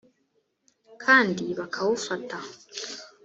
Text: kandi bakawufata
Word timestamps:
kandi 1.03 1.45
bakawufata 1.59 2.37